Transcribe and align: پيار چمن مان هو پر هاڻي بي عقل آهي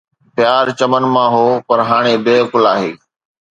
پيار 0.35 0.65
چمن 0.79 1.03
مان 1.13 1.27
هو 1.35 1.45
پر 1.67 1.79
هاڻي 1.89 2.13
بي 2.25 2.35
عقل 2.43 2.63
آهي 2.73 2.91